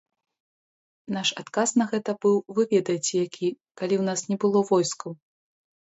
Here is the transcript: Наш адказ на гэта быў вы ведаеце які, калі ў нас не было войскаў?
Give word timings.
Наш 1.15 1.29
адказ 1.43 1.69
на 1.83 1.87
гэта 1.93 2.17
быў 2.27 2.35
вы 2.55 2.61
ведаеце 2.73 3.09
які, 3.27 3.47
калі 3.83 3.95
ў 3.97 4.03
нас 4.13 4.19
не 4.33 4.43
было 4.45 4.59
войскаў? 4.77 5.11